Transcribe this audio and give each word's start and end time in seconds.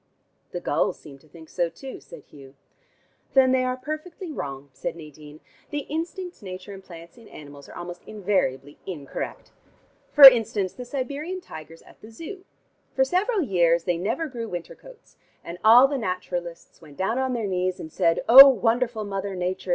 "The 0.51 0.59
gulls 0.59 0.97
seem 0.99 1.19
to 1.19 1.27
think 1.27 1.47
so, 1.47 1.69
too," 1.69 1.99
said 1.99 2.23
Hugh. 2.23 2.55
"Then 3.35 3.51
they 3.51 3.63
are 3.63 3.77
perfectly 3.77 4.31
wrong," 4.31 4.71
said 4.73 4.95
Nadine. 4.95 5.41
"The 5.69 5.81
instincts 5.89 6.41
Nature 6.41 6.73
implants 6.73 7.19
in 7.19 7.27
animals 7.27 7.69
are 7.69 7.75
almost 7.75 8.01
invariably 8.07 8.79
incorrect. 8.87 9.51
For 10.11 10.23
instance, 10.23 10.73
the 10.73 10.85
Siberian 10.85 11.39
tigers 11.39 11.83
at 11.83 12.01
the 12.01 12.09
Zoo. 12.09 12.45
For 12.95 13.03
several 13.03 13.43
years 13.43 13.83
they 13.83 13.99
never 13.99 14.25
grew 14.25 14.47
winter 14.49 14.73
coats, 14.73 15.17
and 15.43 15.59
all 15.63 15.87
the 15.87 15.99
naturalists 15.99 16.81
went 16.81 16.97
down 16.97 17.19
on 17.19 17.33
their 17.33 17.45
knees 17.45 17.79
and 17.79 17.91
said: 17.91 18.21
'O 18.27 18.47
wonderful 18.49 19.03
Mother 19.03 19.35
Nature! 19.35 19.69